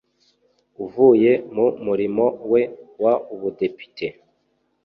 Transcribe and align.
avuye 0.83 1.31
mu 1.53 1.65
murimo 1.85 2.25
we 2.51 2.61
w 3.01 3.05
ubudepite 3.33 4.07